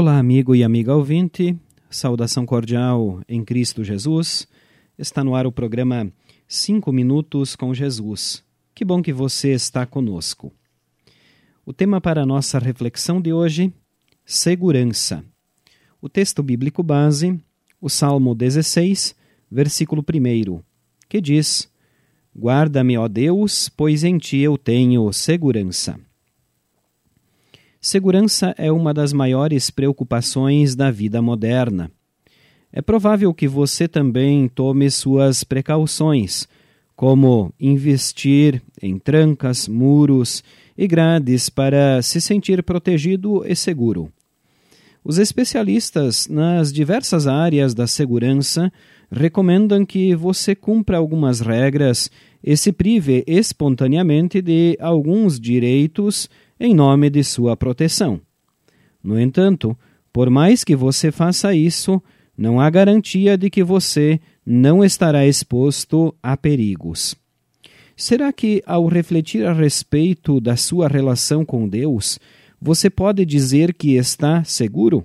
[0.00, 1.54] Olá, amigo e amiga ouvinte,
[1.90, 4.48] saudação cordial em Cristo Jesus.
[4.98, 6.10] Está no ar o programa
[6.48, 8.42] Cinco Minutos com Jesus.
[8.74, 10.50] Que bom que você está conosco.
[11.66, 13.70] O tema para a nossa reflexão de hoje:
[14.24, 15.22] segurança.
[16.00, 17.38] O texto bíblico base,
[17.78, 19.14] o Salmo 16,
[19.50, 20.62] versículo 1,
[21.10, 21.70] que diz:
[22.34, 26.00] Guarda-me, ó Deus, pois em ti eu tenho segurança.
[27.82, 31.90] Segurança é uma das maiores preocupações da vida moderna.
[32.70, 36.46] É provável que você também tome suas precauções,
[36.94, 40.44] como investir em trancas, muros
[40.76, 44.12] e grades para se sentir protegido e seguro.
[45.02, 48.70] Os especialistas nas diversas áreas da segurança
[49.10, 52.10] recomendam que você cumpra algumas regras
[52.44, 56.28] e se prive espontaneamente de alguns direitos
[56.60, 58.20] em nome de sua proteção.
[59.02, 59.74] No entanto,
[60.12, 62.02] por mais que você faça isso,
[62.36, 67.16] não há garantia de que você não estará exposto a perigos.
[67.96, 72.18] Será que, ao refletir a respeito da sua relação com Deus,
[72.60, 75.04] você pode dizer que está seguro?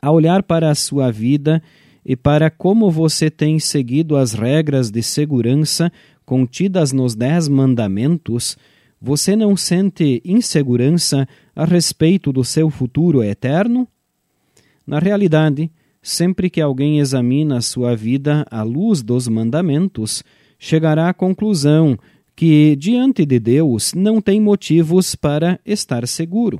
[0.00, 1.62] Ao olhar para a sua vida
[2.04, 5.90] e para como você tem seguido as regras de segurança
[6.24, 8.56] contidas nos Dez Mandamentos,
[9.04, 13.86] você não sente insegurança a respeito do seu futuro eterno?
[14.86, 20.24] Na realidade, sempre que alguém examina sua vida à luz dos mandamentos,
[20.58, 21.98] chegará à conclusão
[22.34, 26.58] que, diante de Deus, não tem motivos para estar seguro.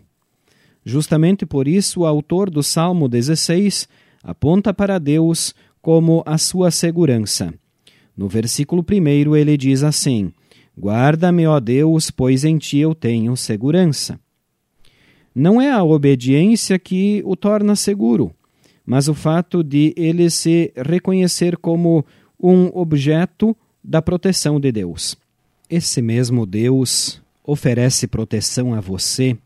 [0.85, 3.89] Justamente por isso, o autor do Salmo 16
[4.23, 7.55] aponta para Deus como a sua segurança.
[8.15, 10.31] No versículo 1 ele diz assim:
[10.79, 14.19] Guarda-me, ó Deus, pois em ti eu tenho segurança.
[15.35, 18.33] Não é a obediência que o torna seguro,
[18.85, 22.05] mas o fato de ele se reconhecer como
[22.41, 25.17] um objeto da proteção de Deus.
[25.69, 29.37] Esse mesmo Deus oferece proteção a você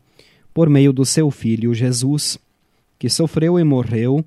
[0.53, 2.37] por meio do seu Filho Jesus,
[2.97, 4.23] que sofreu e morreu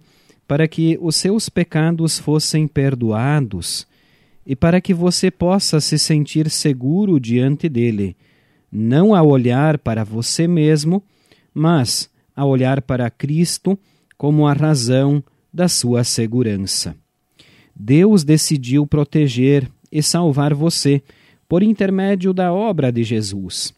[0.47, 3.87] para que os seus pecados fossem perdoados
[4.47, 8.17] e para que você possa se sentir seguro diante dele,
[8.71, 11.03] não a olhar para você mesmo,
[11.55, 13.79] mas a olhar para Cristo
[14.17, 16.97] como a razão da sua segurança.
[17.75, 21.03] Deus decidiu proteger e salvar você
[21.49, 23.75] por intermédio da obra de Jesus.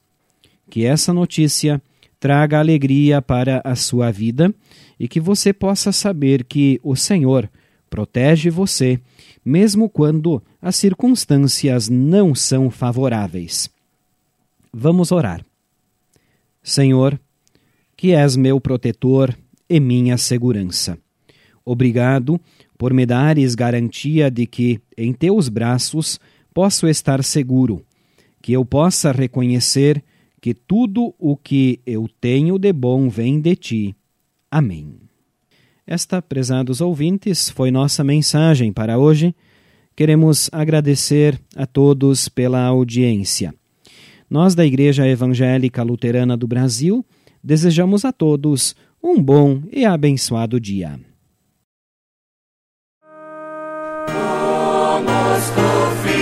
[0.71, 1.83] Que essa notícia
[2.21, 4.55] traga alegria para a sua vida
[4.99, 7.51] e que você possa saber que o Senhor
[7.95, 8.99] protege você
[9.45, 13.71] mesmo quando as circunstâncias não são favoráveis.
[14.73, 15.47] Vamos orar.
[16.61, 17.21] Senhor,
[17.97, 19.33] que és meu protetor
[19.71, 20.99] e minha segurança.
[21.65, 22.41] Obrigado
[22.77, 26.19] por me dares garantia de que, em teus braços,
[26.53, 27.87] posso estar seguro,
[28.43, 30.03] que eu possa reconhecer
[30.41, 33.97] que tudo o que eu tenho de bom vem de ti.
[34.51, 35.04] Amém.
[35.87, 39.35] Esta, prezados ouvintes, foi nossa mensagem para hoje.
[39.95, 43.55] Queremos agradecer a todos pela audiência.
[44.29, 47.05] Nós, da Igreja Evangélica Luterana do Brasil,
[47.43, 50.99] desejamos a todos um bom e abençoado dia.
[55.55, 56.14] Deus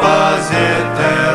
[0.00, 1.27] paz eterna.